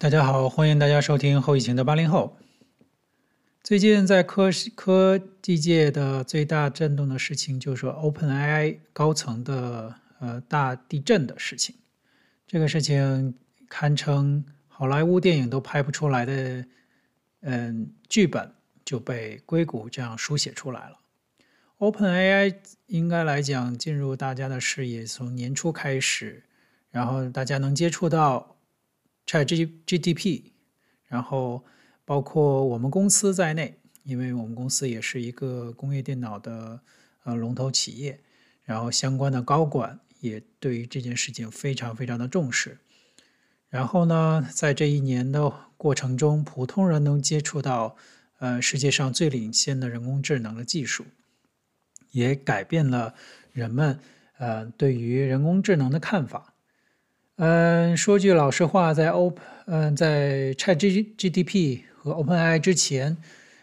[0.00, 2.38] 大家好，欢迎大家收听后疫情的八零后。
[3.62, 11.76] 最近在科科技界的最大震动的事情，就是 OpenAI 高层的呃大地震的事情。
[12.46, 13.34] 这个事情
[13.68, 16.64] 堪称好莱坞电影都拍不出来的，
[17.42, 18.50] 嗯，剧本
[18.82, 20.96] 就被硅谷这样书写出来了。
[21.76, 22.54] OpenAI
[22.86, 26.42] 应该来讲进入大家的视野，从年初开始，
[26.90, 28.56] 然后大家能接触到。
[29.30, 30.42] ChatGPT，
[31.06, 31.64] 然后
[32.04, 36.80] 包括我们公司在内，因为我们公司也是一个工业电脑的
[37.22, 38.18] 呃龙头企业，
[38.64, 42.78] 然后相关的高管也对于这件事情非常非常的重视。
[43.68, 47.96] 然后呢，在这一年的过程中，普通人能接触到
[48.40, 51.04] 呃世界上最领先的人工智能的技术，
[52.10, 53.14] 也改变了
[53.52, 54.00] 人们
[54.38, 56.49] 呃对于人工智能的看法。
[57.42, 63.16] 嗯，说句老实话，在 Open，嗯，在 ChatGPT 和 OpenAI 之前，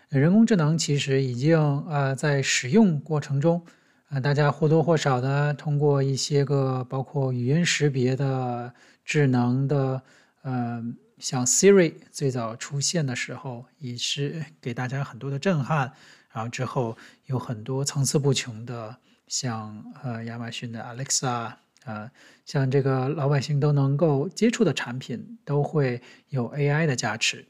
[0.09, 3.63] 人工智能其实已经啊在使用过程中，
[4.09, 8.73] 啊大家或多或少的通过一些个包括语音识别的
[9.05, 10.01] 智能的，
[10.41, 15.93] 嗯，像 Siri 最早出现的时候，也是给大家很多的震撼。
[16.31, 21.51] 然后之后有很多层次不穷的，像呃亚马逊的 Alexa。
[21.87, 22.11] 呃，
[22.45, 27.45] 像这个老百姓都能够接触的产品，都会有 AI 的加持。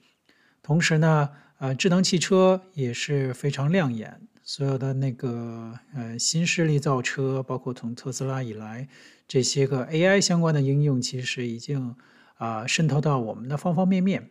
[0.61, 4.21] 同时呢，呃，智能汽车也是非常亮眼。
[4.43, 8.87] 所有的那个呃新势力造车，包括从特斯拉以来，
[9.27, 11.95] 这些个 AI 相关的应用，其实已经
[12.35, 14.29] 啊、渗透到我们的方方面面。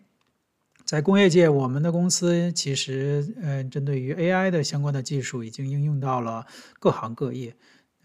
[0.85, 6.47] 在工业界，我们的公司其实呃针对于 AI 的相关的技术，已经应用到了
[6.79, 7.57] 各行各业。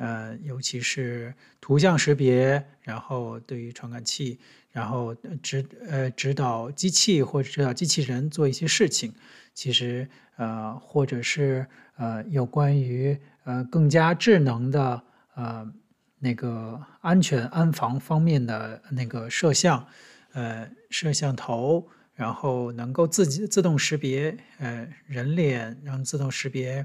[0.01, 4.39] 呃，尤其是图像识别，然后对于传感器，
[4.71, 9.13] 然后指呃指导机器或者指导机器人做一些事情，
[9.53, 11.67] 其实呃或者是
[11.97, 15.03] 呃有关于呃更加智能的
[15.35, 15.71] 呃
[16.17, 19.85] 那个安全安防方面的那个摄像，
[20.33, 26.83] 呃摄像头，然后能够自己自动识别呃人脸，然后自动识别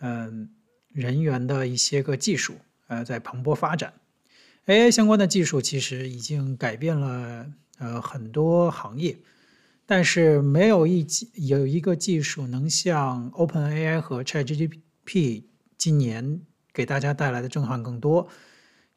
[0.00, 0.48] 嗯。
[0.94, 2.54] 人员的一些个技术，
[2.86, 3.92] 呃，在蓬勃发展。
[4.66, 7.46] AI 相关的技术其实已经改变了
[7.78, 9.18] 呃很多行业，
[9.84, 15.42] 但是没有一有一个技术能像 OpenAI 和 ChatGPT
[15.76, 16.40] 今年
[16.72, 18.28] 给大家带来的震撼更多。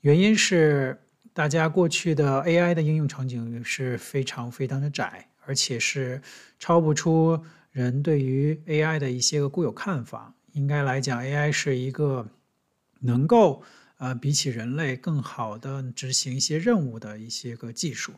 [0.02, 1.02] 原因是
[1.34, 6.22] 大家过去的 AI 的应用场景是非常非常的窄，而且是
[6.60, 10.34] 超不出人对于 AI 的一些个固有看法。
[10.58, 12.28] 应该来讲，AI 是一个
[13.00, 13.62] 能够
[14.00, 18.12] 呃比起人类更好的执行一些任务的一些个技术，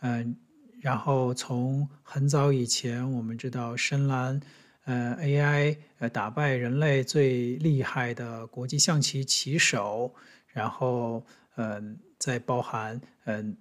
[0.00, 0.34] 嗯、
[0.80, 4.40] 然后从很早以前，我们知道深蓝
[4.86, 10.14] 呃 AI 呃打败人类最厉害的国际象棋棋手，
[10.48, 11.22] 然后
[11.56, 11.82] 嗯、呃，
[12.18, 13.54] 再包含嗯、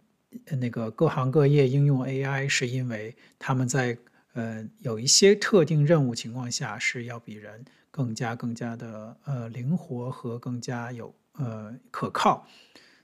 [0.45, 3.97] 呃、那个各行各业应用 AI，是因为他们在
[4.31, 7.65] 呃有一些特定任务情况下是要比人。
[7.93, 12.47] 更加更加的呃灵活和更加有呃可靠，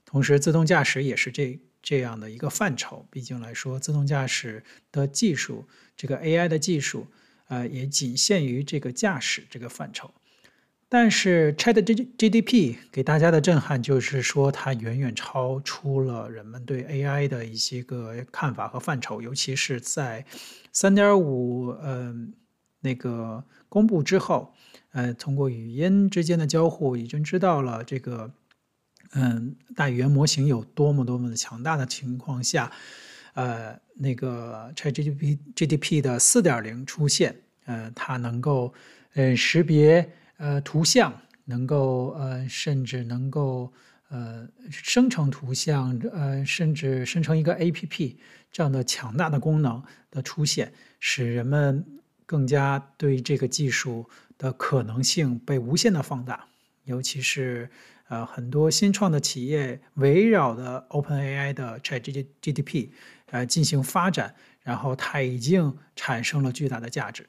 [0.04, 3.06] 同时自动驾驶也是这这样的一个范畴。
[3.08, 5.64] 毕竟来说，自动驾驶的技术，
[5.96, 7.06] 这个 AI 的技术，
[7.46, 10.10] 呃，也仅限于这个驾驶这个范畴。
[10.88, 20.26] 但是，Chat G G D P 给大家的震撼就是说，它远远超出了人们对 AI 的一些个看法和范畴，尤其是在
[20.72, 22.34] 三点五嗯
[22.80, 24.52] 那个公布之后。
[24.92, 28.28] 呃，通过语音之间的交互，已经知道了这个，
[29.12, 32.72] 嗯，大语言模型有多么多么的强大的情况下，
[33.34, 37.36] 呃，那个 ChatGPT GTP 的四点零出现，
[37.66, 38.74] 呃，它能够
[39.14, 43.72] 呃识别呃图像，能够呃甚至能够
[44.08, 48.16] 呃生成图像，呃甚至生成一个 APP
[48.50, 49.80] 这样的强大的功能
[50.10, 51.86] 的出现，使人们
[52.30, 54.08] 更加对这个技术。
[54.40, 56.48] 的可能性被无限的放大，
[56.84, 57.68] 尤其是
[58.08, 62.88] 呃很多新创的企业围绕的 OpenAI 的 ChatGPT
[63.26, 67.28] 呃进行发展，然后它已经产生了巨大的价值。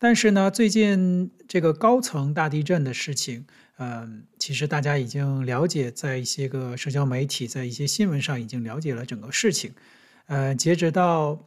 [0.00, 3.46] 但是呢，最近这个高层大地震的事情，
[3.78, 9.72] 嗯、呃，其实大家已经了解，在一些个社交媒体，在一些新闻上已经了解了整个事情。
[10.26, 11.46] 呃，截止到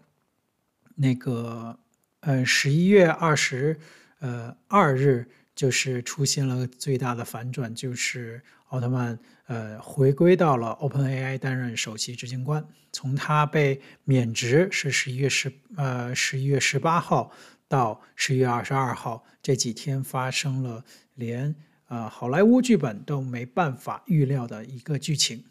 [0.96, 1.80] 那个
[2.26, 3.80] 呃十一月二十。
[4.20, 12.66] 呃，二日就是出现了最大的反转，就是奥特曼呃回归到了 OpenAI 担任首席执行官。
[12.94, 17.34] 从他被免职是十一月十呃十一月十八号
[17.68, 20.82] 到十一月二十二号这几天，发生了
[21.16, 21.54] 连
[21.90, 25.44] 呃好莱坞剧本都没办法预料的一个剧情，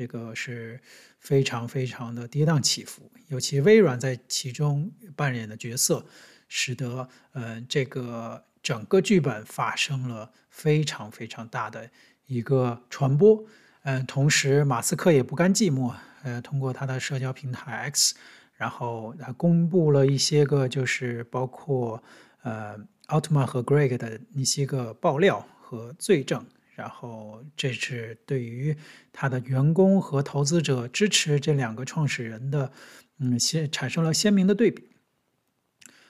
[0.00, 0.80] 这个是
[1.18, 3.10] 非常非常的跌宕起伏。
[3.28, 6.06] 尤其微软在其中扮演的角色，
[6.48, 8.44] 使得呃这个。
[8.62, 11.90] 整个剧本发生了非常非常大的
[12.26, 13.42] 一个传播，
[13.84, 18.14] 嗯，同时马斯克也不甘寂寞，呃，通过他的社交平台 X，
[18.56, 22.02] 然后他公布了一些个就是包括
[22.42, 22.76] 呃
[23.06, 26.44] 奥特曼和 Greg 的一些个爆料和罪证，
[26.80, 28.74] 然后这是对于
[29.12, 32.72] 他的员工和投资者支持这两个创始人的，
[33.18, 34.88] 嗯，先产生了鲜明的对比。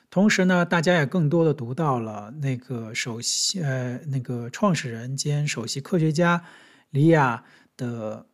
[0.09, 6.45] 同时呢，大家也更多的读到了那个首席呃那个创始人兼首席科学家
[6.91, 7.45] 李亚
[7.77, 8.27] 的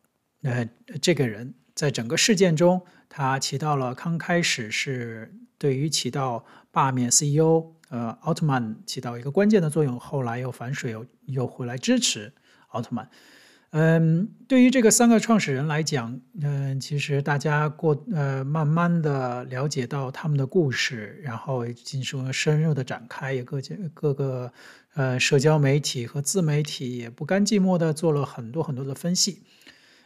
[0.43, 0.69] 呃
[1.01, 12.33] 这个人，在整个事件中，他起到了刚开始是对于起到罢免 CEO 呃奥特曼起到一个关键的作用，后来又反水又又回来支持
[12.69, 13.09] 奥特曼。
[13.71, 24.51] 嗯，对于这个三个创始人来讲，嗯，其实大家过呃，慢慢的了解到他们的故事，然后进行深入的展开，也各界各个
[24.95, 29.43] 呃社交媒体和自媒体也不甘寂寞的做了很多很多的分析。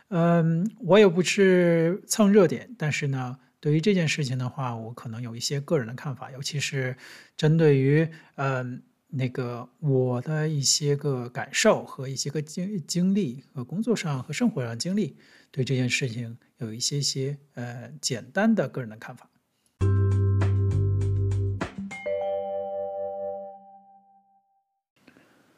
[0.08, 6.96] 嗯，我也不是蹭热点，但是呢，对于这件事情的话，我可能有一些个人的看法，尤其是
[7.36, 8.82] 针对于嗯。
[9.12, 15.16] 那个我的一些个感受和一些个经经历和工作上和生活上经历，
[15.50, 19.28] 对这件事情有一些些呃简单的个人的看法。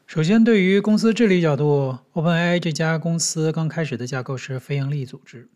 [0.06, 5.50] 首先，对于公司治理角度，OpenAI 这家公司刚开始的架构是非营利组织，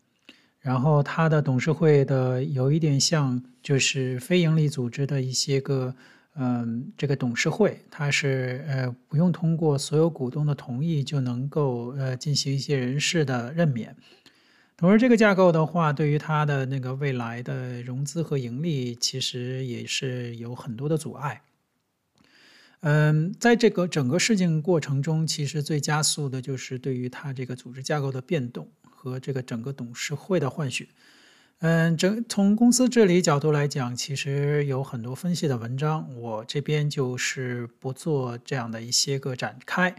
[0.67, 5.95] 然后它的董事会的有一点像就是非营利组织的一些个。
[6.39, 13.95] 嗯，这个董事会它是呃不用通过所有股东的同意就能够呃进行一些人事的任免。
[14.77, 21.41] 同时，这个架构的话，对于它的那个未来的融资和盈利，其实也是有很多的阻碍。
[22.81, 28.67] 嗯，在这个整个事情过程中，其实最加速的就是对于它这个组织架构的变动
[28.97, 30.87] 和这个整个董事会的换血。
[31.59, 39.95] 嗯，整从公司治理角度来讲，其实有很多分析的文章，我这边就是不做这样的一些个展开。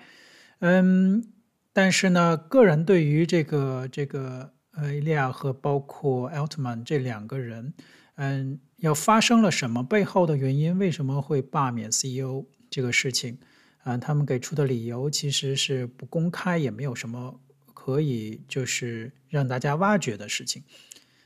[0.60, 1.24] 嗯，
[1.72, 7.74] 但是呢，个人对于这个这个呃，伊利亚和包括奥特曼这两个人，
[8.14, 13.38] 嗯，要发生了什么背后的原因，为什么会罢免 CEO 这个事情，
[13.82, 17.40] 啊，他们给出的理由其实是不公开，也没有什么
[17.88, 20.62] 可以就是让大家挖掘的事情。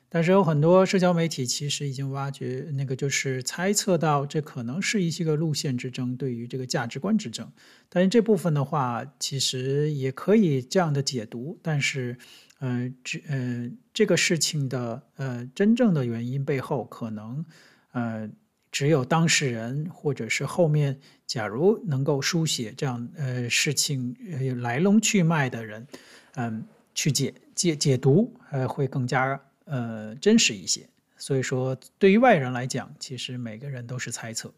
[0.09, 7.51] 但是有很多社交媒体其实已经挖掘，那个就是猜测到这可能是一些个路线之争，对于这个价值观之争。
[7.89, 11.59] 但是这部分的话，其实也可以这样的解读。
[11.63, 12.17] 但是，
[12.61, 17.45] 嗯、呃，这嗯、呃、这个事情的呃真正的原因背后，可能
[17.91, 18.31] 呃
[18.73, 20.99] 只有当事人或者是后面
[21.29, 25.87] 假如能够书写这样呃事情呃来龙去脉的人，
[26.35, 29.41] 嗯、去解解解读呃会更加。
[29.65, 34.53] 呃，真实一些，所以说对于外人来讲，其实每个人都是猜测。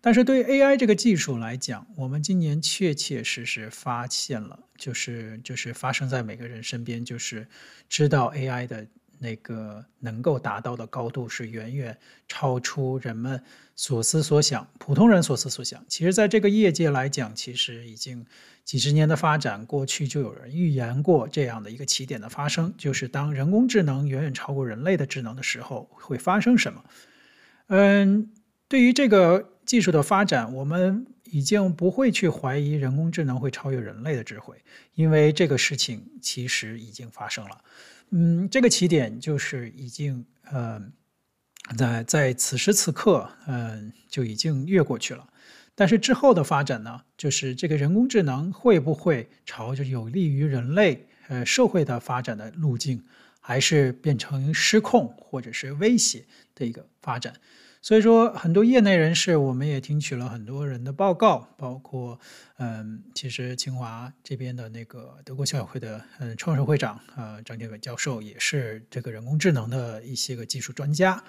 [0.00, 7.46] 但是对于 AI 这个技术来讲，我们今年确确实实发现了，就是就是发生在每个人身边，就是
[7.86, 8.86] 知道 AI 的。
[9.18, 11.96] 那个能够达到的高度是远远
[12.28, 13.42] 超出人们
[13.74, 15.84] 所思所想，普通人所思所想。
[15.88, 18.24] 其实，在这个业界来讲，其实已经
[18.64, 26.84] 几十年的发展，过去就有人预言过这样的一个起点的发生，就是当人工智能远远超过人类的智能的时候，会发生什么？
[27.68, 28.30] 嗯，
[28.68, 34.56] 对于这个技术的发展，我们已经不会去怀疑人工智能会超越人类的智慧，
[34.94, 37.58] 因为这个事情其实已经发生了。
[38.10, 40.80] 嗯，这个起点就是已经呃，
[41.76, 45.28] 在在此时此刻，嗯、就已经越过去了。
[45.74, 53.04] 但是之后的发展呢，就是这个人工智能会不会朝着有利于人类呃社会的发展的路径，
[53.40, 57.34] 还是变成失控或者是威胁的一个发展？
[57.86, 62.18] 所以说，很多业内人士，我们也听取了很多人的报告，包括
[62.56, 71.22] 嗯，其实清华这边的那个德国校友会的嗯创始会长呃张天伟教授，也是这个人工智能的一些个技术专家。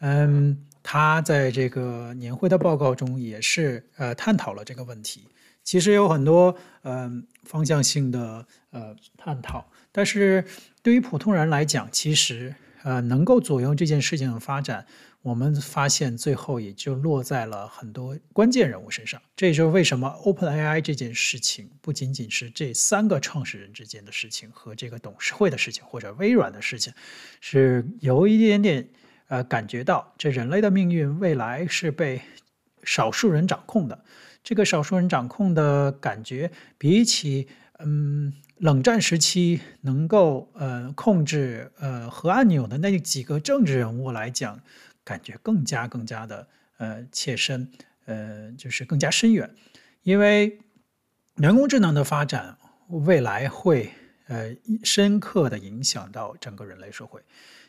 [0.00, 5.28] 嗯，他在这个年会的报告中也是呃探讨了这个问题。
[5.62, 10.44] 其实有很多嗯方向性的呃探讨，但是
[10.82, 12.52] 对于普通人来讲，其实
[12.82, 14.84] 呃能够左右这件事情的发展，
[15.22, 19.20] 我们发现最后也就落在了很多关键人物身上。
[19.36, 26.92] 这也就是为什么 OpenAI 这件事情不仅仅是这三个创始人之间的事情和这个董事会的事情，或者微软的事情，
[27.40, 28.88] 是有一点点。
[29.28, 32.20] 呃，感觉到这人类的命运未来是被
[32.82, 34.04] 少数人掌控的。
[34.42, 37.46] 这个少数人掌控的感觉，比起
[37.78, 44.60] 嗯冷战时期能够呃控制呃核按钮的那几个政治人物来讲，
[45.04, 47.70] 感觉更加更加的呃切身，
[48.06, 49.54] 呃就是更加深远。
[50.02, 50.58] 因为
[51.36, 52.56] 人工智能的发展
[52.88, 53.90] 未来会
[54.28, 57.20] 呃深刻的影响到整个人类社会，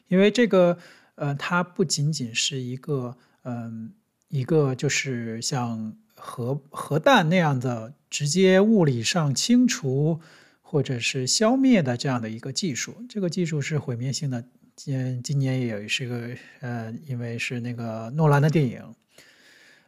[0.08, 0.78] 因为这个。
[1.16, 3.92] 呃，它不仅仅是一个，嗯、呃，
[4.30, 10.20] 一个就是像核核弹那样的直接物理上清除
[10.62, 14.46] 或者是消灭的这样的一个技术，这个技术是毁灭性的。
[14.84, 16.30] 今今年也是个，
[16.62, 18.82] 呃，因为是那个诺兰的电影，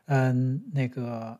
[0.06, 1.40] 嗯，那个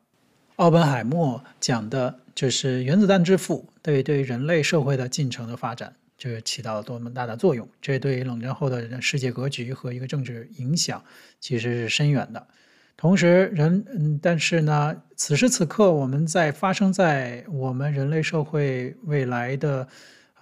[0.56, 5.94] 奥本海默讲的就是原子弹之父对对人类社会的进程的发展。
[6.18, 7.68] 就是起到了多么大的作用？
[7.80, 11.04] 这对于冷战后的世界格局和一个政治影响
[11.40, 12.48] 其实是深远的。
[12.96, 19.88] 同时，人嗯，但是呢，此时此刻，我们在发生在我们人类社会未来的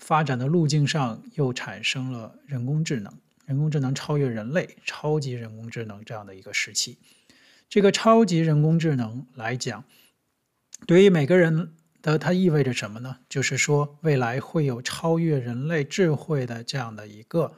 [0.01, 3.13] 发展的路径上，又产生了人工智能，
[3.45, 6.97] 人工智能超越人类，超级人工智能这样的一个时期。
[7.69, 9.85] 这个超级人工智能来讲，
[10.85, 11.71] 对于每个人。
[12.03, 13.15] 的它意味着什么呢？
[13.29, 17.53] 就是说，未来会有超越人类智慧的这样的一个，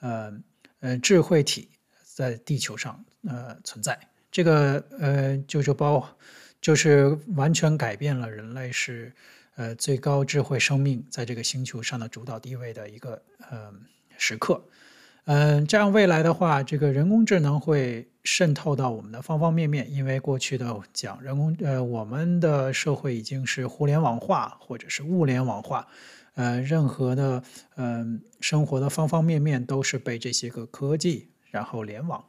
[0.00, 0.36] 呃
[0.80, 1.68] 呃智慧体
[2.02, 3.96] 在地球上呃存在。
[4.32, 6.16] 这个呃就是包，
[6.60, 9.12] 就是完全改变了人类是
[9.56, 13.72] 呃最高智慧生命在这个星球上的主导地位的一个呃
[14.16, 14.62] 时刻。
[15.26, 19.90] 嗯，这样未来的话，这个人工智能会渗透到我们的方方面面。
[19.90, 25.88] 因为过去的讲人工，呃，我们的社会已经是互联网化或者是物联网化，
[26.34, 27.42] 呃，任何的
[27.76, 32.22] 嗯、呃、生活的方方面面都是被这些个科技然后联网。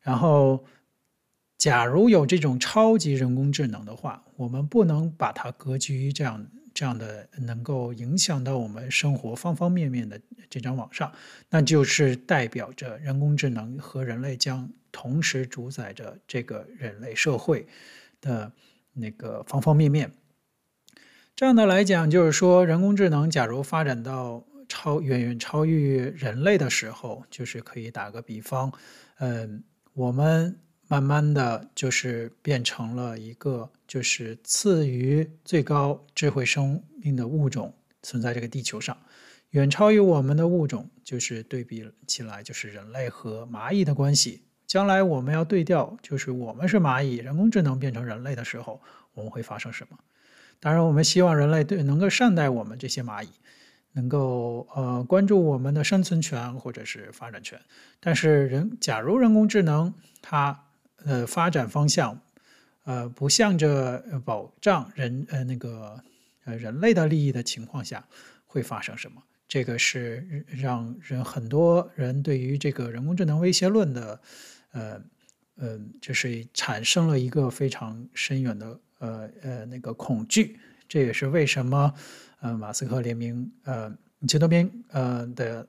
[0.00, 0.64] 然后，
[1.56, 6.46] 假如有这种超级人工智能的话，我们不能把它隔居于这样。
[6.78, 11.12] 这样的能够影响到我们生活方方面面的这张网上，
[11.50, 17.66] 那就是代表着人工智能和人类将同时主宰着这个人类社会
[18.20, 18.52] 的
[18.92, 20.12] 那个方方面面。
[21.34, 28.72] 这样的来讲，就是说人工智能假如发展到超远远超越人类的时候，就是可以打个比方，
[29.18, 30.56] 嗯，我们。
[30.88, 38.96] 慢慢的就是变成了一个，就是次于最高智慧生命的物种存在这个地球上，
[39.50, 44.42] 远超于我们的物种，就是对比起来就是人类和蚂蚁的关系。
[44.66, 48.80] 将来我们要对调，就是我们是蚂蚁，人工智能变成人类的时候，
[49.14, 49.98] 我们会发生什么？
[50.60, 53.28] 当然，我们希望人类对能够善待我们这些蚂蚁，
[53.92, 57.60] 能够呃关注我们的生存权或者是发展权。
[58.00, 60.64] 但是人，假如人工智能它
[61.04, 62.20] 呃，发展方向，
[62.84, 66.02] 呃，不向着保障人呃那个
[66.44, 68.06] 呃人类的利益的情况下，
[68.46, 69.22] 会发生什么？
[69.46, 74.20] 这个是让人很多人对于这个人工智能威胁论的，
[74.72, 75.02] 呃
[75.56, 80.58] 呃，就是产生了一个非常深远的呃呃那个恐惧。
[80.86, 81.94] 这也是为什么
[82.40, 83.90] 呃马斯克联名呃
[84.26, 85.66] 钱多边呃的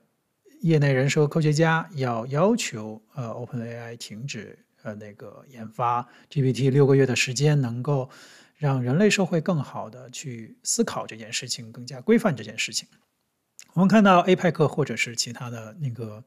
[0.60, 4.58] 业内人士和科学家要要求呃 OpenAI 停止。
[4.82, 8.10] 呃，那个研发 GPT 六个月的时间，能够
[8.56, 12.88] 让人类社会更好的去思考这件事情，更加规范这件事情。
[13.74, 16.24] 我们看到 APEC 或者是其他的那个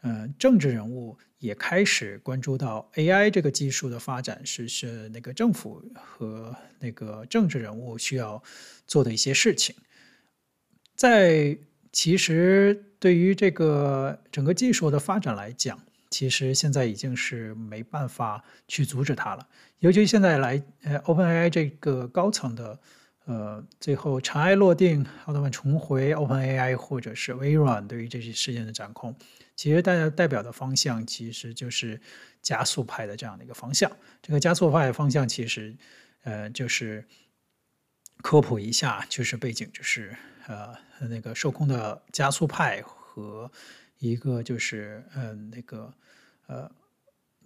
[0.00, 8.42] 呃政治人物也开始关注到 AI 这个技术的发展，是是那个政府和那个政治人物需要
[8.86, 9.76] 做的一些事情。
[10.96, 11.56] 在
[11.92, 15.78] 其实对于这个整个技术的发展来讲，
[16.12, 22.78] 其实现在已经是没办法去阻止它了，尤其现在来，呃，OpenAI 这个高层的，
[23.24, 29.16] 呃，最后尘埃落定，奥特曼重回 OpenAI 或者是微软对于这些事件的掌控，
[29.56, 31.98] 其实代代表的方向其实就是
[32.42, 33.90] 加速派的这样的一个方向。
[34.20, 35.74] 这个加速派方向其实，
[36.24, 37.04] 呃，就是
[38.22, 40.14] 科普一下，就是背景就是
[40.46, 40.76] 呃
[41.08, 43.50] 那个受控的加速派和
[44.02, 45.94] 一个就是嗯那个
[46.46, 46.70] 呃。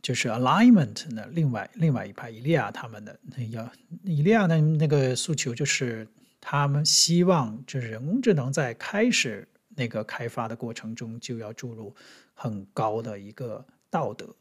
[0.03, 3.69] 就是 alignment 的另外另外一派，伊利亚他们的那要
[4.05, 6.07] 伊利亚的那个诉求就是，
[6.41, 11.93] 他们希望就是人工智能在开始那个开发的过程中就要注入
[12.35, 14.37] 很高的一个道德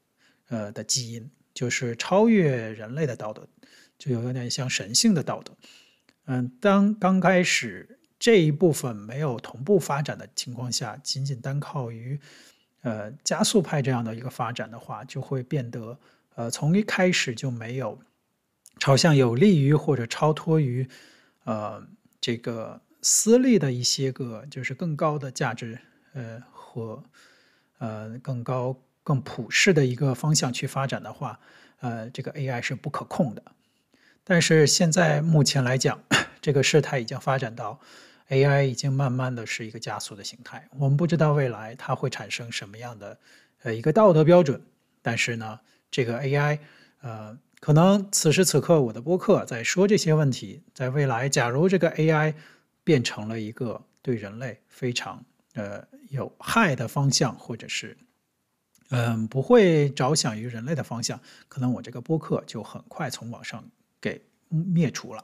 [0.50, 3.48] 呃的基因，就是超越人类的道德，
[3.98, 5.52] 就有点像神性的道德。
[6.26, 12.20] 嗯，当刚开始这一部分没有同步发展的情况下，仅仅单靠于。
[12.82, 15.96] 呃，加速派这样的一个发展的话，就会变得
[16.34, 18.00] 呃，从一开始就没有
[18.80, 20.90] 朝向有利于或者超脱于
[21.44, 21.86] 呃
[22.20, 25.78] 这个私利的一些个就是更高的价值
[26.14, 27.04] 呃和
[27.78, 31.40] 呃更高更普世的一个方向去发展的话，
[31.80, 33.44] 呃，这个 AI 是不可控的。
[34.24, 36.02] 但是现在目前来讲，
[36.42, 37.80] 这个事态已经发展到。
[38.30, 43.20] AI 已经慢慢的是一个加速的形态，我们不知道未来它会产生什么样的
[43.62, 44.60] 呃一个道德标准，
[45.04, 45.60] 但是呢，
[45.92, 46.58] 这个 AI
[47.02, 52.34] 呃，可能此时此刻我的播客在说这些问题，在未来，假如这个 AI
[52.84, 57.96] 变成了一个对人类非常呃有害的方向，或者是
[58.90, 63.64] 嗯、不会着想于人类的方向，可能我这个播客就很快从网上
[64.02, 65.24] 给灭除了，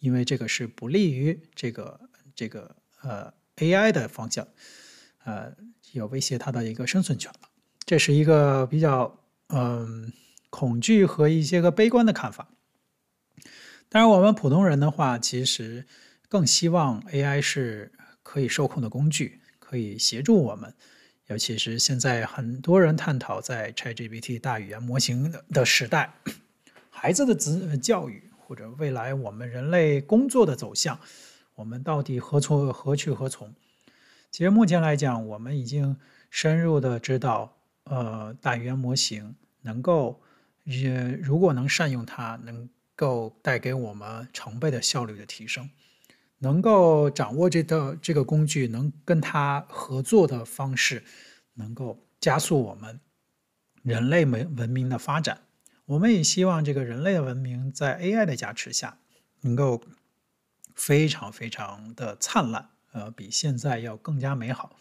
[0.00, 1.98] 因为这个是不利于这个。
[2.34, 4.46] 这个呃 AI 的方向，
[5.24, 5.52] 呃，
[5.92, 7.48] 有威胁它的一个生存权了。
[7.84, 10.10] 这是一个比较嗯、
[10.48, 12.48] 恐惧和一些个悲观的看法。
[13.90, 15.86] 当然，我们普通人的话，其实
[16.28, 20.74] 更希望 AI 是可以受控的工具，可以协助我们。
[21.26, 26.14] 尤其是现在很多人探讨在 ChatGPT 大语言模型的时代，
[26.88, 30.98] 孩子的子教育或者未来我们人类工作的走向。
[31.54, 33.54] 我们到底何从何去何从？
[34.30, 35.96] 其实目前来讲，我们已经
[36.30, 37.54] 深入的知道，
[37.84, 40.22] 呃，大语言模型能够，
[40.64, 45.68] 呃，如果能善用它，能够带给我们成倍的效率的提升，
[46.38, 51.04] 能够掌握这个这个工具，能跟它合作的方式，
[51.54, 52.98] 能够加速我们
[53.82, 55.42] 人类文文明的发展。
[55.84, 58.96] 我们也希望这个人类的文明在 AI 的加持下，
[59.42, 59.82] 能够。
[60.74, 64.76] 非常非常的灿烂，呃，比现在要更加美好。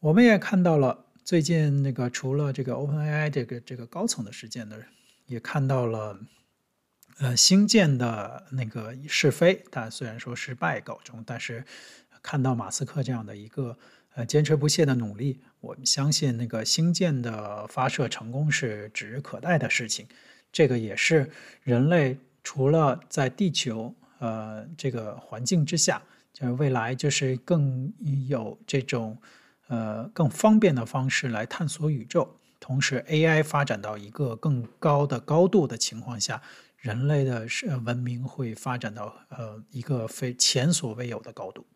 [0.00, 4.76] 我们也看到了最近那个除了这个 OpenAI 这个这个高层的事件呢，
[5.26, 6.18] 也看到了
[7.18, 11.64] 呃星舰的那个试飞，但虽然说失败告终，但是
[12.20, 13.78] 看到马斯克这样的一个
[14.14, 20.06] 呃坚持不懈的努力，我们相信那个星舰的发射成功是指日可待的事情。
[20.50, 21.30] 这个也是
[21.62, 23.94] 人类除了在地球。
[24.22, 26.00] 呃，这个环境之下，
[26.32, 27.92] 就是未来就是更
[28.28, 29.18] 有这种
[29.66, 32.36] 呃更方便的方式来探索宇宙。
[32.60, 36.40] 同时，AI 发展到一个更高的高度的情况下，
[36.76, 37.48] 人类的
[37.84, 41.66] 文明会发展到呃一个非前所未有的高度。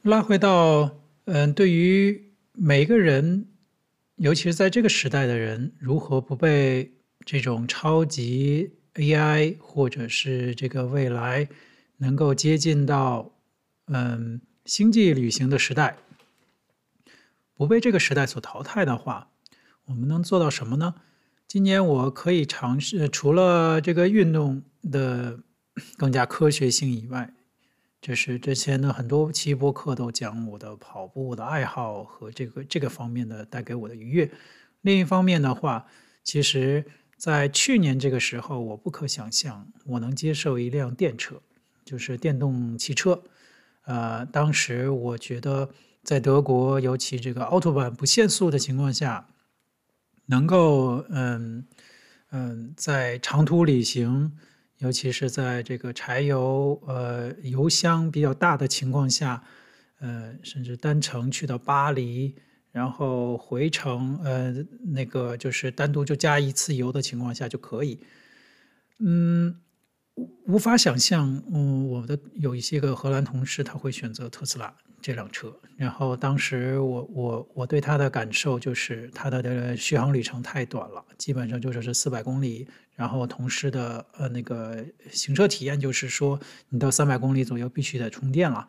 [0.00, 0.90] 拉回到
[1.26, 3.48] 嗯、对于每个人。
[4.16, 6.92] 尤其是在这个时代的人，如何不被
[7.24, 11.48] 这种超级 AI 或者是这个未来
[11.96, 13.32] 能够接近到
[13.86, 15.96] 嗯星际旅行的时代，
[17.54, 19.30] 不被这个时代所淘汰的话，
[19.86, 20.94] 我们能做到什么呢？
[21.48, 25.40] 今年我可以尝试，除了这个运动的
[25.96, 27.34] 更加科学性以外。
[28.04, 34.30] 就是之前的很多期播客都讲我的跑步的爱好和这个这个方面的带给我的愉悦。
[34.82, 35.86] 另一方面的话，
[36.22, 36.84] 其实
[37.16, 41.40] 在去年这个时候，我不可想象我能接受一辆电车，
[41.82, 43.22] 就是电动汽车。
[43.86, 45.70] 呃，当时我觉得
[46.02, 49.26] 在德国，尤其这个奥拓版不限速的情况下，
[50.26, 51.66] 能够嗯
[52.32, 54.36] 嗯在长途旅行。
[54.84, 59.42] 尤其是在这个柴油呃油箱比较大的情况下，
[59.98, 62.34] 呃，甚至单程去到巴黎，
[62.70, 64.52] 然后回程呃
[64.84, 67.98] 那个就是单独就加一次油的情况下就可以。
[68.98, 69.56] 嗯，
[70.46, 75.52] 无法想象，嗯，我的有一些个荷兰同事他会选择特斯拉这辆车。
[75.76, 82.68] 然后当时我我我对他的感受就是，它的这个续航里程太短了，基本上就是是四百公里。
[82.94, 88.68] 然后同事的呃那个行车体验就是说，你到三百公里左右必须得充电了，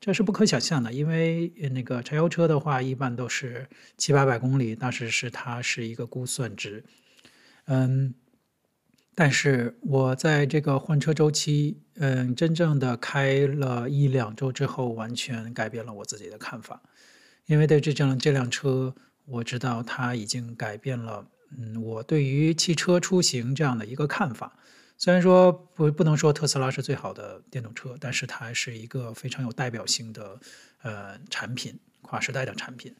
[0.00, 0.92] 这是不可想象的。
[0.92, 6.82] 因为那个柴油车的话，一般都是七八百公里，当时是它是一个估算值，
[7.66, 8.12] 嗯。
[9.14, 16.80] 但是我在这个换车周期，嗯，真正的开了一两周之后，完全改变了我自己的看法。
[17.46, 18.94] 因为对这辆这辆车，
[19.26, 21.26] 我知道它已经改变了，
[21.58, 24.56] 嗯，我对于汽车出行这样的一个看法。
[24.96, 30.38] 虽然说不不能说特斯拉是最好的电动车，但是它还是一个非常有代表性的
[30.82, 32.94] 呃产品，跨时代的产品。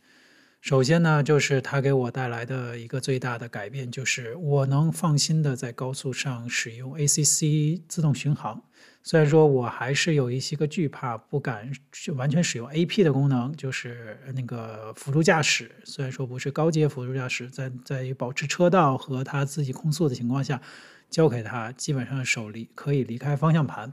[0.60, 8.62] 首先呢，就是它给我带来的一个最大的改变，就是我能放心的在高速上使用 ACC 自动巡航。
[9.02, 11.72] 虽然说我还是有一些个惧怕，不敢
[12.14, 15.70] 完全使用 AP 的功能，就是那个辅助驾驶。
[15.84, 20.60] 虽然说不是高阶辅助驾驶，在在于保持车道和它自己控速的情况下，
[21.08, 23.90] 交给他，基本上手离可以离开方向盘。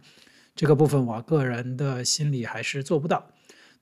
[0.53, 3.25] 这个部分我个人的心里还是做不到。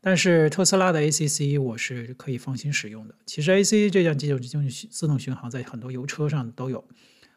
[0.08, 3.16] 但是特斯拉的 ACC 我是可以放心使用的。
[3.26, 6.88] 其实 ACC 这项自动自动巡航在很多油车上都有，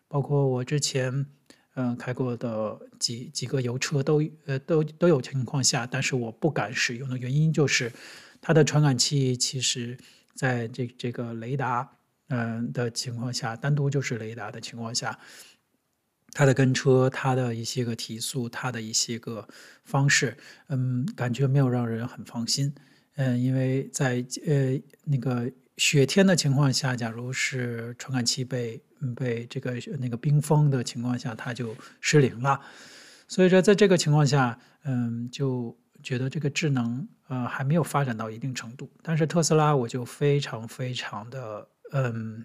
[0.07, 1.25] 包括我之前
[1.77, 7.91] 嗯、开过的几几个油车都呃都都有情况下，但是我不敢使用的原因就是
[8.43, 9.97] 它的传感器其实
[10.35, 11.91] 在这这个雷达
[12.29, 15.19] 嗯、的情况下，单独就是雷达的情况下。
[16.33, 19.49] 它的跟车，它的一些个提速，它的一些个
[19.85, 20.37] 方式，
[20.69, 22.73] 嗯，感觉没有让人很放心，
[23.17, 28.81] 嗯，因为在呃那个雪天的情况下，假如是传感器被
[29.17, 32.61] 被这个那个冰封的情况下，它就失灵了，
[33.27, 42.45] 所以说在这个情况下，嗯，就觉得这个智能呃还没有发展到一定程度，但是特斯拉我就非常非常的嗯。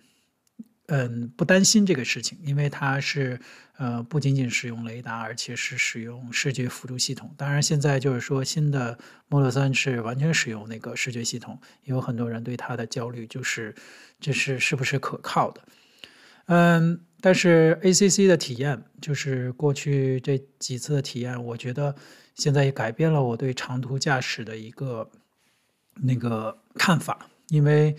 [0.88, 3.39] 嗯，不担心这个事情，因为它是
[3.78, 7.34] 呃不仅仅使用雷达，而且是使用视觉辅助系统。
[7.38, 13.74] 当然，现在就是说新的 Model 三是完全使用那个视觉系统，也有很多人对它的焦虑就是
[14.19, 15.62] 这是是不是可靠的。
[16.48, 21.96] 嗯，但是 ACC 的体验，就是过去这几次的体验，我觉得
[22.36, 25.10] 现在也改变了我对长途驾驶的一个
[26.02, 27.96] 那个看法，因为。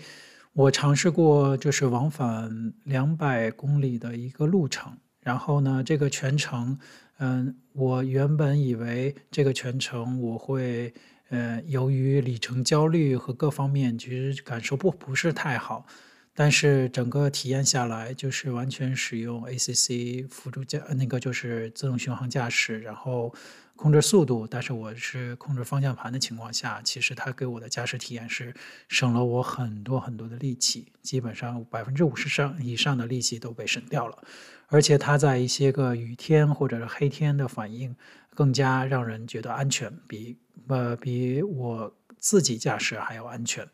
[0.55, 6.79] 我尝试过，就是往返两百公里的一个路程，然后呢，这个全程，
[7.17, 10.93] 嗯，我原本以为这个全程我会，
[11.27, 15.85] 呃，由于里程焦虑和各方面，其实感受不不是太好，
[16.33, 23.35] 但是整个体验下来，就是完全使用 ACC 辅助驾，那个就是自动巡航驾驶，然后。
[23.75, 28.53] 控制速度，但是我是控制方向盘的情况下，其实它给我的驾驶体验是
[28.87, 34.23] 省了我很多很多的力气，基本上百分之五十上以上的力气都被省掉了。
[34.67, 37.95] 而且它在一些个雨天或者是黑天的反应
[38.33, 43.67] 更加让人觉得安全，比呃比我自己驾驶还要安全。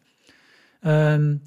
[0.81, 1.39] 嗯。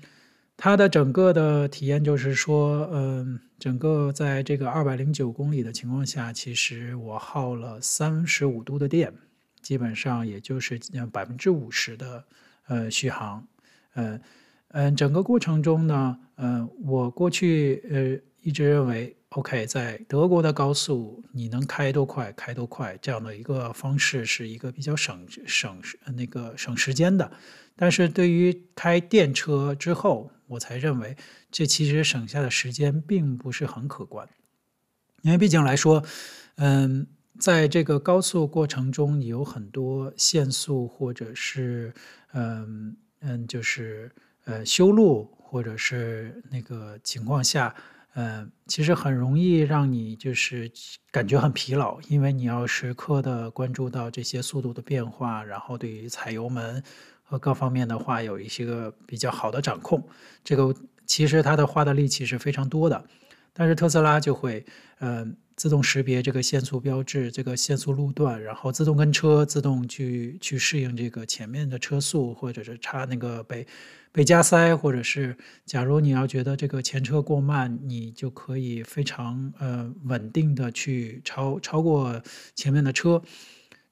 [0.56, 9.12] 它的整个的体验就是说，嗯，整个在这个二百零九公里的情况下，其实我耗了三十五度的电，
[9.60, 10.78] 基本上也就是
[11.12, 12.24] 百分之五十的
[12.68, 13.46] 呃续航，
[13.94, 14.20] 嗯
[14.68, 25.80] 嗯，整个过程中呢，嗯，我过去呃一直认为，OK，在德国的高速你能开多快开多快，这样的一个方式是一个比较省省
[26.16, 27.30] 那个省时间的，
[27.76, 30.30] 但是对于开电车之后。
[30.46, 31.16] 我才认为，
[31.50, 34.28] 这其实省下的时间并不是很可观，
[35.22, 36.04] 因为毕竟来说，
[36.56, 37.06] 嗯，
[37.40, 41.94] 在这个高速过程中，有很多限速，或者是，
[42.34, 44.12] 嗯嗯，就是
[44.44, 47.74] 呃修路，或者是那个情况下，
[48.14, 50.70] 嗯，其实很容易让你就是
[51.10, 56.82] 感觉很疲劳，因为你要时刻的关注到这些速度的变化，然后对于踩油门。
[57.26, 60.06] 和各方面的话有一些个比较好的掌控，
[60.44, 60.72] 这个
[61.06, 63.02] 其实它的花的力气是非常多的，
[63.54, 64.62] 但是特斯拉就会
[64.98, 73.66] 嗯自动识别这个限速标志、这个限速路段，然后自动跟车、自动去去适应这个前面的车速，或者是插那个被
[74.10, 82.20] 被加塞，或者是假如你要觉得这个前车过慢，你就可以非常呃稳定的去超超过
[82.54, 83.22] 前面的车。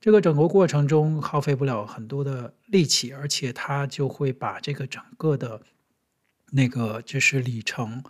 [0.01, 5.61] 这个整个过程中耗费不了很多的力气，而且它就会把这个整个的
[6.51, 8.03] 那个就是里程，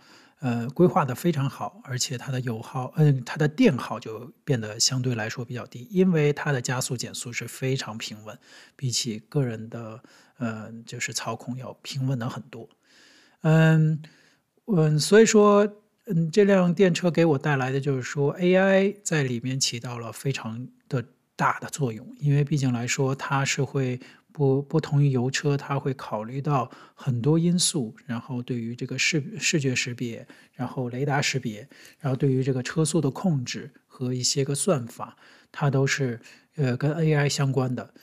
[0.43, 8.37] 呃规划的非常好，而且它的油耗，嗯、它的电耗就变得相对来说比较低，因为它的加速减速是非常平稳，
[8.75, 10.03] 比起个人的
[10.37, 12.69] 呃就是操控要平稳的很多。
[13.41, 14.01] 嗯
[14.67, 15.79] 嗯，所以说。
[16.05, 21.01] 嗯，这辆电车给我带来的就是说，AI 在里面起到了非常的
[21.33, 23.97] 大的作用，因为毕竟来说，它是会
[24.33, 31.69] 不不同于油车，它会考虑到很多因素，然后对于这个视视觉识别，然后雷达识别，
[31.99, 35.15] 然后对于这个车速的控制和一些个算法，
[35.51, 36.19] 它都是
[36.55, 37.93] 呃跟 AI 相关的。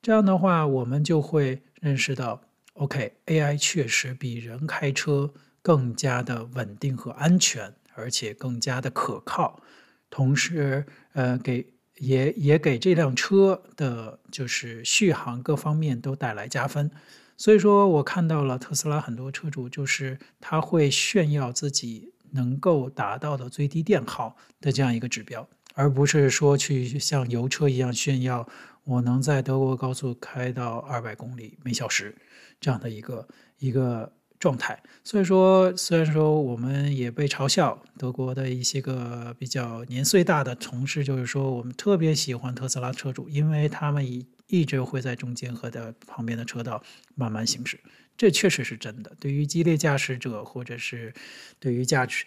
[0.00, 2.40] 这样的话，我们就会认识到
[2.74, 5.34] ，OK，AI 确实比人开车。
[5.62, 9.62] 更加的稳定和安全，而且更加的可靠，
[10.08, 16.90] 同时，呃，给也也给这辆车的就是续航各方面都带来加分。
[17.36, 28.48] 所以说我看到了特斯拉很多车主，就是他会炫耀自己能够达到的最低电耗的这样一个指标，而不是说去像油车一样炫耀
[28.84, 32.16] 我能在德国高速开到二百公里每小时
[32.60, 34.12] 这样的一个一个。
[34.40, 46.82] 状态，所以说，虽然说我们也被嘲笑，德国的一些个比较年岁大的同事，就是说我们特别喜欢特斯拉车主，因为他们一一直会在中间和在旁边的车道
[47.14, 47.78] 慢慢行驶，
[48.16, 49.14] 这确实是真的。
[49.20, 51.12] 对于激烈驾驶者，或者是
[51.58, 52.24] 对于驾驶，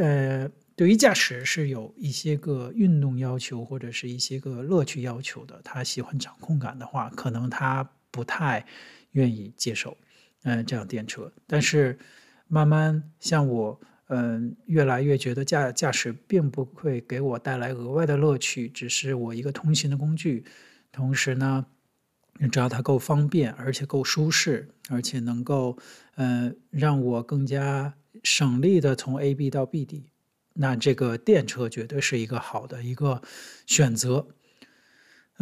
[0.00, 8.64] 呃，对于驾驶是有一些个运动要求或者是一些个乐趣要求的，他喜欢掌控感的话，可能他不太
[9.12, 9.94] 愿意接受。
[10.42, 11.98] 嗯，这样电车，但是
[12.48, 20.44] 慢慢像我，嗯，越来越觉得驾驾驶并不会给我带来额外的乐趣，只是我一个通行的工具。
[20.90, 21.66] 同时呢，
[22.50, 25.76] 只要它够方便，而且够舒适，而且能够，
[26.16, 30.06] 嗯，让我更加省力的从 A B 到 B D，
[30.54, 33.22] 那这个电车绝对是一个好的一个
[33.66, 34.26] 选择。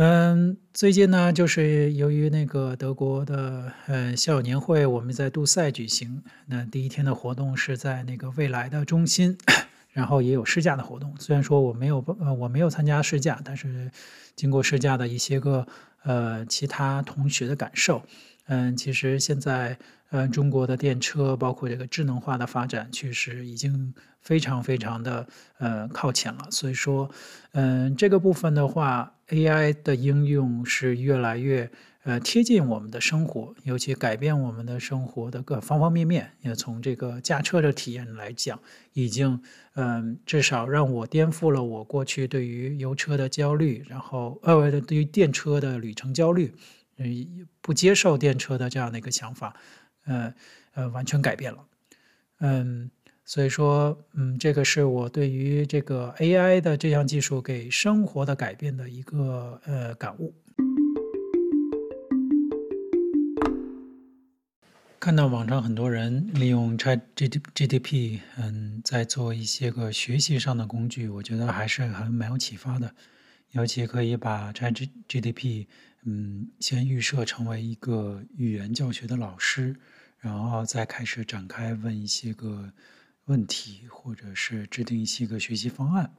[0.01, 6.23] 嗯，最近呢，就是由于那个德国的呃校友年会，我们在杜塞举行。
[6.47, 9.37] 那第一天的活动是在那个未来的中心，
[9.91, 11.13] 然后也有试驾的活动。
[11.19, 13.91] 虽然说我没有呃我没有参加试驾，但是
[14.37, 15.67] 经过试驾的一些个
[16.05, 18.01] 呃其他同学的感受，
[18.47, 19.77] 嗯，其实现在
[20.11, 25.27] 呃中国的电车包括这个智能化的发展，确实已经非常非常的
[25.59, 26.49] 呃靠前了。
[26.51, 27.11] 所以说，
[27.53, 29.15] 嗯，这个部分的话。
[29.29, 31.71] AI 的应用是越来越
[32.05, 36.31] 呃贴近我们的生活，尤其改变我们的生活的各方方面面。
[36.41, 38.59] 也从这个驾车的体验来讲，
[38.95, 39.39] 已经
[39.75, 46.55] 嗯、至少让我颠覆了我过去对于油车的焦虑，然后呃对于电车的旅程焦虑，
[47.61, 49.55] 不接受电车的这样的一个想法，
[50.09, 50.35] 呃
[50.75, 51.65] 呃完全改变了，
[52.41, 52.91] 嗯。
[53.31, 60.35] 所以说，嗯，这个是我对于这个 AI 的这项技术给生活的改变的一个呃感悟。
[64.99, 72.95] 看到网上很多人利用 ChatGPT，嗯，在做一些个学习上的工具，我觉得还是很蛮有启发的。
[73.51, 75.67] 尤其可以把 ChatGPT，
[76.05, 79.77] 嗯，先预设成为一个语言教学的老师，
[80.19, 82.73] 然后再开始展开问一些个。
[83.29, 86.15] 问题，或者是制定一些个学习方案，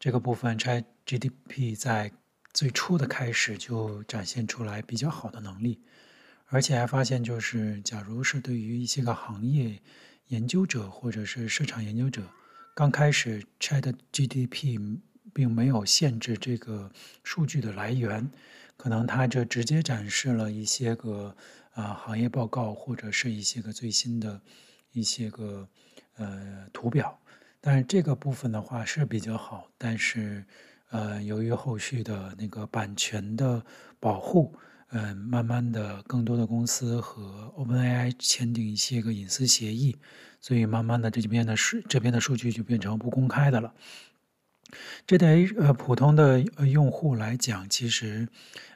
[0.00, 2.10] 这个部分 ChatGPT 在
[2.52, 5.80] 最初的开始就展现出来比较好的能力，
[6.46, 9.80] 而且还发现，就是假如是对于一些个行业
[10.26, 12.26] 研究者或者是市场研究者，
[12.74, 14.98] 刚开始 ChatGPT
[15.32, 16.90] 并没有限制这个
[17.22, 18.28] 数据的来源，
[18.76, 21.36] 可能它就直接展示了一些个
[21.72, 24.40] 啊行业报告或者是一些个最新的
[24.92, 25.68] 一些个。
[26.16, 27.18] 呃，图表，
[27.58, 30.44] 但是这个部分的话是比较好，但是，
[30.90, 33.64] 呃，由于后续的那个版权的
[33.98, 34.54] 保护，
[34.90, 39.96] 嗯、呃，慢慢的更多的公司和 OpenAI 签订一些个隐私协议，
[40.38, 43.72] 所以慢慢的这边的数这边的数据就变成不公开的了。
[45.06, 48.26] 这对于呃普通的用户来讲，其实，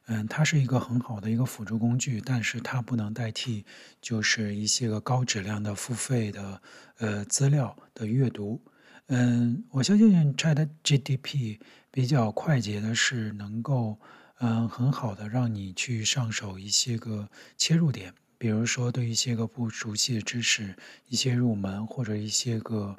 [0.06, 3.64] 嗯，它是一个很好的一个辅助工具，但是它不能代替，
[4.00, 6.62] 就是一些个高质量的付费的
[6.98, 8.60] 呃资料的阅读。
[9.08, 11.58] 嗯，我相信 ChatGPT
[11.90, 13.98] 比较快捷的是能够
[14.40, 20.74] 嗯很好的让你去上手一些个切入点，比如说对一些个不熟悉的知识，
[21.08, 22.96] 一些入门或者一些个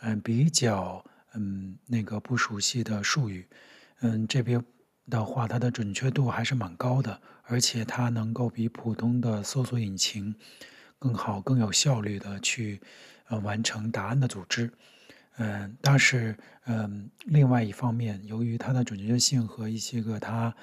[0.00, 1.04] 嗯比较。
[1.36, 3.46] 嗯，那个不熟悉的术语，
[4.00, 4.62] 嗯，这边
[5.08, 10.34] 的话，它的准确度还是蛮高的，而且它能够比普通的搜索引擎
[10.98, 12.80] 更好、更有效率的去，
[13.28, 14.72] 呃完成答案的组织。
[15.38, 20.54] 嗯，但是嗯，另外一方面，由于它的准确性和一些个它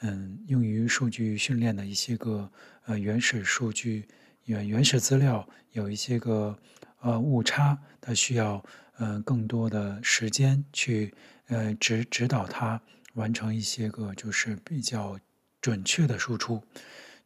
[0.00, 2.50] 嗯用于数据训练的一些个
[2.86, 4.08] 呃原始数据
[4.46, 6.58] 原原始资料有一些个
[7.02, 8.64] 呃误差，它需要、
[8.98, 11.14] 呃、更多的时间去
[11.48, 12.80] 呃指指导他
[13.14, 15.18] 完成一些个就是比较
[15.60, 16.62] 准确的输出。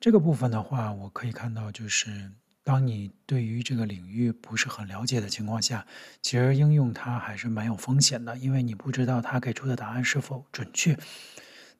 [0.00, 2.30] 这个部分的话，我可以看到就是。
[2.66, 5.86] 当你对于这个领域不是很了解的情况下，
[6.20, 10.98] 其实应用它还是蛮有风险的，因为你不知道它给出的答案是否准确。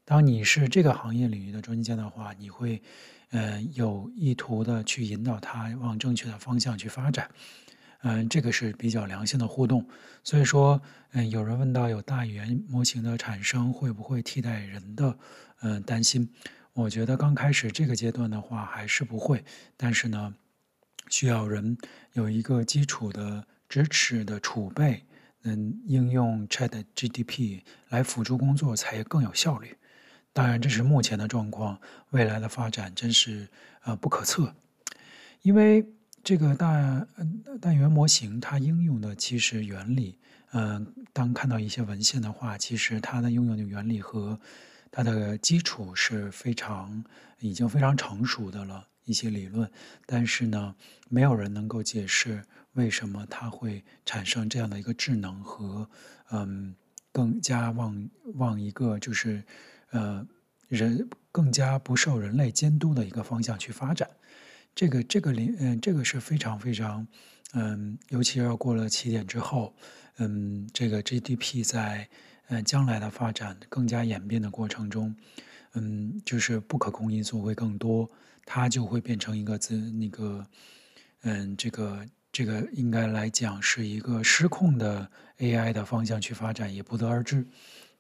[0.05, 2.81] 当你是这个行业领域的专家的话，你会，
[3.31, 7.29] 呃，有意图的去引导它往正确的方向去发展，
[8.09, 9.85] 嗯、这个是比较良性的互动。
[10.23, 15.19] 所以说，嗯、有人问到有大语言模型的产生会不会替代人的，
[15.63, 16.29] 嗯、担心，
[16.73, 19.45] 我觉得刚开始这个阶段的话还是不会，
[19.77, 20.35] 但是呢。
[21.09, 21.79] 需要人
[22.15, 25.05] 有一个基础的支持的储备，
[25.43, 29.77] 能应用 ChatGPT 来辅助工作才更有效率。
[30.33, 33.47] 当然，这是目前的状况，未来的发展真是
[33.85, 34.53] 呃不可测。
[35.43, 35.87] 因为
[36.27, 37.07] 这个大
[37.61, 40.19] 大语言模型它应用的其实原理，
[40.51, 44.37] 嗯、呃，当看到一些文献的话，其实它的应用的原理和
[44.91, 47.05] 它的基础是非常
[47.39, 48.85] 已经非常成熟的了。
[49.05, 49.71] 一些理论，
[50.05, 50.75] 但是呢，
[51.09, 55.89] 没有人能够解释为什么它会产生这样的一个智能和
[56.33, 56.75] 嗯，
[57.13, 59.45] 更加往往一个就是
[59.93, 60.27] 呃
[60.67, 64.11] 人更加不受人类监督的一个方向去发展。
[64.77, 67.05] 这个这个领嗯，这个是非常非常
[67.55, 69.75] 嗯，尤其要过了起点之后，
[70.19, 72.07] 嗯，这个 GDP 在
[72.49, 75.17] 嗯将来的发展更加演变的过程中，
[75.73, 78.09] 嗯，就是不可控因素会更多。
[78.45, 80.47] 它就会变成一个自那个，
[81.23, 87.45] 嗯，这个这个应该来讲是一个失控的 AI 的方向去发展，也不得而知。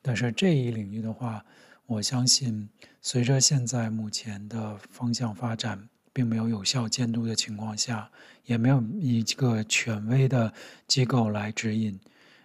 [0.02, 1.44] 但是这一领域的话，
[1.86, 2.68] 我相信
[3.00, 8.10] 随着现在目前的方向发展，并没有有效监督的情况下，
[8.46, 10.50] 也没有一个权威的
[10.86, 12.00] 机构来指引，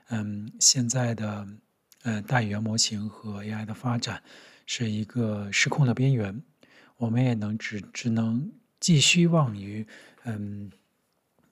[0.10, 1.48] 嗯，现在的
[2.04, 4.22] 呃大语言模型和 AI 的发展
[4.66, 6.44] 是一个失控的边缘。
[6.98, 9.88] 我们也能只只能寄希望于，
[10.26, 10.70] 嗯，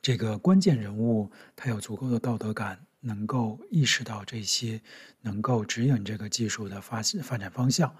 [0.01, 4.81] 这个关键人物他有足够的道德感，能够意识到这些，
[5.21, 7.95] 能够指引这个技术的发发展方向。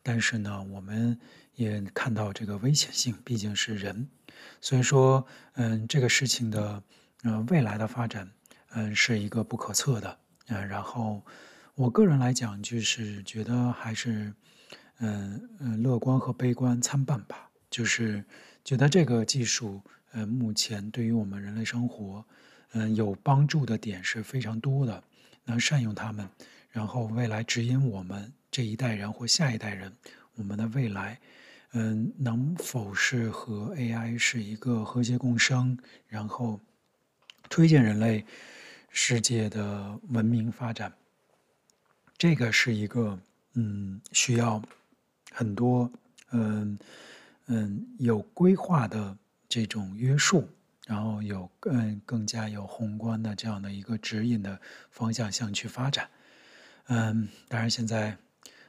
[0.00, 1.18] 但是呢，我们
[1.54, 4.08] 也看到这个危险性，毕竟是人，
[4.60, 6.82] 所以说，嗯，这个事情的，
[7.22, 8.30] 呃，未来的发展，
[8.70, 11.22] 嗯，是一个不可测的，嗯，然后
[11.74, 14.32] 我个人来讲，就是觉得还是。
[14.98, 17.50] 嗯嗯，乐观和悲观参半吧。
[17.68, 18.24] 就是
[18.64, 22.24] 觉得这个技术，呃，目前对于我们人类生活，
[22.74, 25.02] 嗯，有帮助的点是非常多的，
[25.44, 26.30] 能善用它们，
[26.70, 29.92] 然后未来指引我们这一代人或下一代人，
[30.36, 31.20] 我们的未来，
[31.74, 35.76] 嗯，能否是和 AI 是一个和谐共生，
[36.08, 36.58] 然后
[37.50, 38.24] 推进人类
[38.90, 40.92] 世界的文明发展，
[42.16, 43.18] 这个是一个
[43.54, 44.62] 嗯需要。
[45.36, 45.90] 很多，
[46.30, 46.78] 嗯
[47.46, 50.48] 嗯，有规划的这种约束，
[50.86, 54.60] 然后有更更加有宏观的这样的一个指引的
[54.92, 56.08] 方向向去发展，
[56.86, 58.16] 嗯，当然现在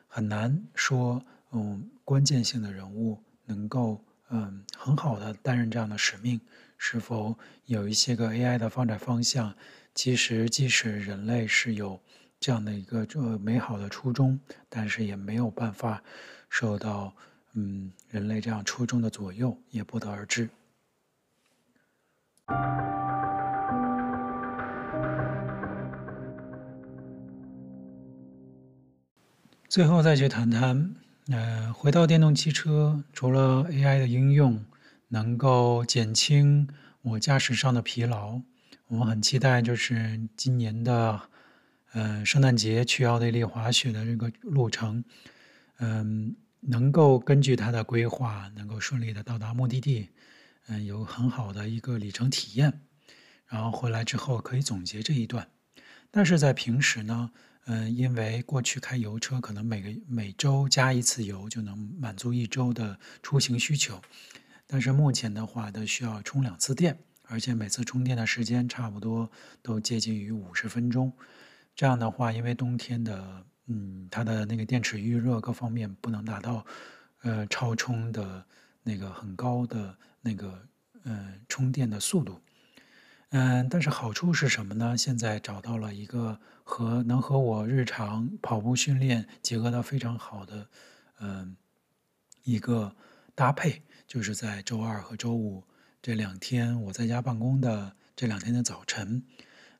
[0.07, 6.39] 很难说，嗯，关键性的人物能够嗯很好的担任这样的使命，
[6.77, 9.55] 是否有一些个 AI 的发展方向，
[9.93, 11.99] 其实即使人类是有
[12.39, 16.01] 这样的一个这美好的初衷，但是也没有办法。
[16.47, 17.13] 受到
[17.53, 20.49] 嗯人类这样初衷的左右，也不得而知。
[29.67, 30.95] 最后再去谈谈，
[31.29, 34.65] 呃，回到电动汽车，除了 AI 的应用
[35.07, 36.67] 能够减轻
[37.01, 38.41] 我驾驶上的疲劳，
[38.88, 41.21] 我们很期待就是今年的
[41.93, 45.03] 呃圣诞节去奥地利滑雪的这个路程，
[45.77, 46.41] 嗯、呃。
[46.67, 50.09] 能够根据它的规划，能够顺利的到达目的地，
[50.65, 52.81] 嗯，有很好的一个里程体验，
[53.45, 55.47] 然后回来之后可以总结这一段。
[56.09, 57.29] 但是在平时呢，
[57.65, 64.01] 嗯，因为过去开油车可能每个每周加一次油就能满足一周的出行需求，
[64.65, 69.30] 但是目前的话都需要充两次电，而且每次充电的时间差不多
[69.62, 71.12] 都接近于五十分钟。
[71.75, 73.45] 这样的话，因为冬天的。
[73.67, 76.63] 嗯，它的那个电池预热各方面不能达到，
[77.23, 78.46] 呃，超充的
[78.83, 80.67] 那个很高的那个
[81.04, 82.39] 呃充电的速度，
[83.38, 84.96] 嗯，但是好处是什么呢？
[84.96, 90.69] 现在找到了一个和能和我日常跑步训练结合的非常好的，
[91.19, 91.58] 嗯，
[92.46, 92.96] 一个
[93.36, 95.65] 搭配，就是在周二和周五
[96.02, 99.21] 这两天我在家办公的这两天的早晨，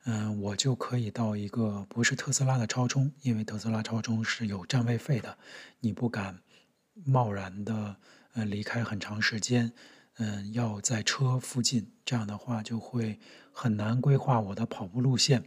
[0.04, 5.38] 嗯，我就可以到一个不是特斯拉的超充，因为特斯拉超充是有占位费的，
[5.80, 6.40] 你不敢
[7.06, 7.96] 贸然的
[8.34, 9.72] 呃离开很长时间。
[10.18, 13.20] 嗯，要在车附近，这样的话就会
[13.52, 15.44] 很难规划我的跑步路线。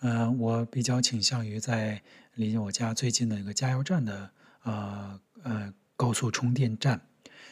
[0.00, 2.02] 嗯，我比较倾向于在
[2.34, 4.30] 离我家最近的一个加油站的
[4.64, 7.00] 呃呃高速充电站。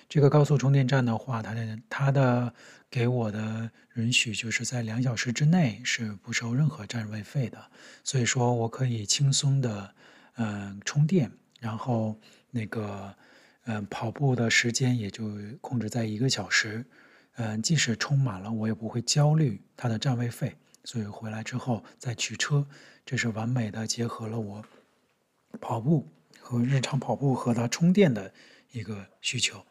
[0.08, 2.52] 这个高速充电站的话，它的它的
[2.90, 7.70] 给我的允许就是在两小时之内是不收任何占位费的，
[8.02, 9.94] 所以说我可以轻松的
[10.36, 11.30] 嗯、充电，
[11.60, 12.18] 然后
[12.50, 13.14] 那个。
[13.64, 16.84] 嗯，跑步的时间也就控制在一个小时。
[17.36, 20.56] 嗯，即使充满了，我也不会焦虑它的占位费。
[20.84, 22.66] 所以回来之后再取车，
[23.06, 24.64] 这是完美的结合了我
[25.60, 26.06] 跑步
[26.38, 28.32] 和日常跑步和它充电的
[28.70, 29.64] 一个需求。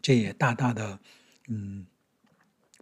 [0.00, 1.00] 这也大大的
[1.48, 1.86] 嗯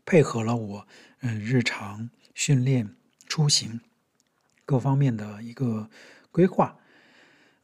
[0.04, 0.86] 配合了我
[1.20, 2.94] 嗯日常训练、
[3.26, 3.80] 出行
[4.66, 5.88] 各方面的一个
[6.30, 6.76] 规划。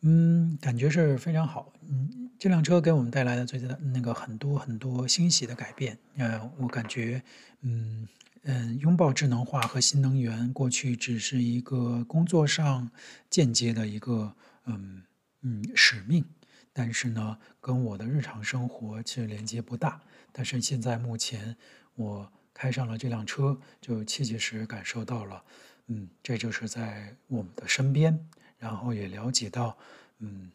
[0.02, 1.72] 嗯，感觉是非常好。
[1.88, 5.98] 嗯，这辆车给我们带来的最大那个很多很多欣喜的改变。
[6.16, 7.20] 呃，我感觉，
[7.62, 8.06] 嗯
[8.44, 12.88] 嗯，拥抱智能化和新能源，过去只是一个工作上
[13.28, 14.32] 间接的一个
[14.66, 15.02] 嗯
[15.42, 16.24] 嗯使命，
[16.72, 20.00] 但是呢，跟我的日常生活其实连接不大。
[20.30, 21.56] 但是现在目前
[21.96, 25.42] 我开上了这辆车，就切切实实感受到了，
[25.88, 28.28] 嗯，这就是在我们的身边。
[28.58, 29.76] 然后也了解到，
[30.18, 30.50] 嗯，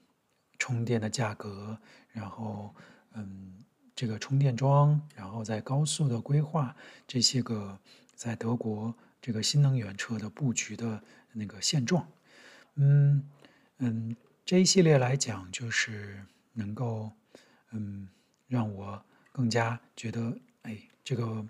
[0.59, 1.77] 充电的价格，
[2.11, 2.73] 然后
[3.13, 3.53] 嗯，
[3.95, 6.75] 这个充电桩，然后在高速的规划，
[7.07, 7.79] 这些个
[8.15, 11.01] 在德国这个新能源车的布局的
[11.31, 12.05] 那个现状，
[12.75, 13.23] 嗯
[13.77, 17.11] 嗯，这一系列来讲，就是能够
[17.71, 18.07] 嗯
[18.47, 19.01] 让我
[19.31, 21.45] 更加觉得，哎，这个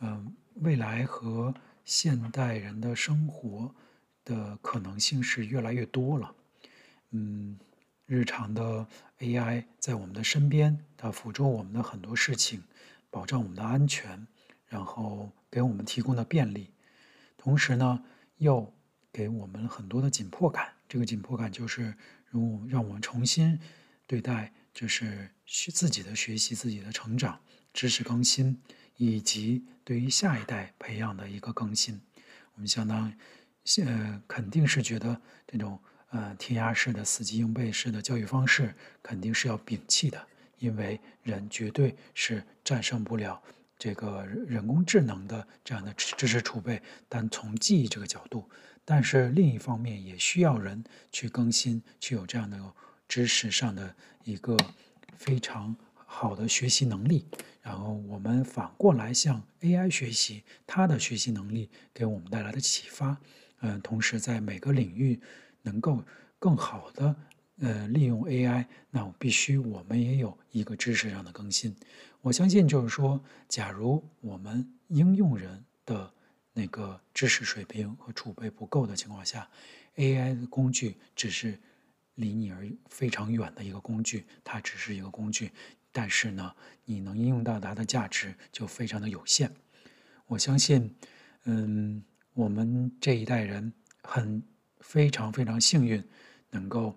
[0.00, 3.74] 嗯未来和现代人的生活。
[4.28, 6.34] 的可能性是越来越多了，
[7.12, 7.58] 嗯，
[8.04, 8.86] 日常的
[9.20, 12.62] AI 在我们的身边，它辅助我们的很多事情，
[13.08, 14.26] 保障我们的安全，
[14.66, 16.70] 然后给我们提供的便利，
[17.38, 18.04] 同时呢，
[18.36, 18.70] 又
[19.10, 20.74] 给我们很多的紧迫感。
[20.86, 21.94] 这个紧迫感就是，
[22.30, 23.58] 让我让我们重新
[24.06, 27.40] 对待，就是学自己的学习、自己的成长、
[27.72, 28.60] 知识更新，
[28.98, 31.98] 以及对于下一代培养的一个更新。
[32.54, 33.10] 我们相当。
[33.84, 35.78] 呃，肯定是觉得这种
[36.10, 40.26] 呃填鸭式的、死记硬背式的教育方式肯定是要摒弃的，
[40.58, 43.40] 因为人绝对是战胜不了
[43.78, 46.80] 这个人工智能的这样的知识储备。
[47.08, 48.48] 但从记忆这个角度，
[48.84, 52.58] 但是另一方面也需要人去更新，去有这样的
[53.06, 53.94] 知识上的
[54.24, 54.56] 一个
[55.16, 57.26] 非常好的学习能力。
[57.60, 63.18] 然后我们反过来向 AI 学习，它的学习能力给我们带来的启发。
[63.60, 65.20] 嗯，同时在每个领域
[65.62, 66.02] 能够
[66.38, 67.16] 更好的
[67.60, 71.74] 呃利用 AI，那我必须我们也有一个知识上的更新。
[72.20, 76.12] 我相信就是说，假如我们应用人的
[76.52, 79.48] 那个知识水平和储备不够的情况下
[79.96, 81.58] ，AI 的工具只是
[82.14, 85.50] 离你而非常远的一个工具，它只是一个工具，
[85.90, 86.54] 但是呢，
[86.84, 89.52] 你能应用到它的价值就非常的有限。
[90.26, 90.94] 我相信，
[91.44, 92.04] 嗯。
[92.38, 94.40] 我们这一代人很
[94.78, 96.00] 非常非常幸运，
[96.50, 96.96] 能够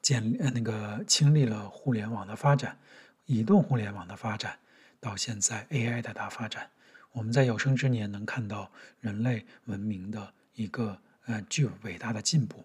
[0.00, 2.78] 建呃那个经历了互联网的发展，
[3.26, 4.56] 移动互联网的发展，
[5.00, 6.70] 到现在 AI 的大发展，
[7.10, 10.96] 我们在有生之年能看到人类文明的一个
[11.26, 12.64] 呃具有伟大的进步。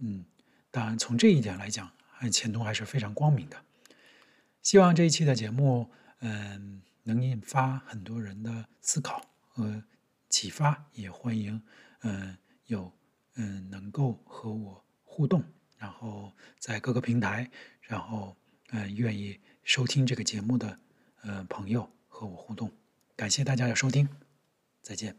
[0.00, 0.26] 嗯，
[0.70, 1.90] 当然从这一点来讲，
[2.30, 3.56] 前途还是非常光明的。
[4.60, 9.82] 希望这一期的节目，嗯，能引发很多人的思考和。
[10.34, 11.62] 启发也欢迎，
[12.02, 12.92] 嗯，有
[13.36, 15.40] 嗯能够和我互动，
[15.78, 17.48] 然后在各个平台，
[17.82, 18.36] 然后
[18.70, 20.76] 嗯愿意收听这个节目的
[21.22, 22.68] 呃朋友和我互动，
[23.14, 24.08] 感谢大家的收听，
[24.82, 25.16] 再见。